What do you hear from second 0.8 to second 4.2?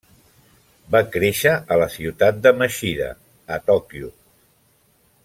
Va créixer a la ciutat de Machida, a Tòquio.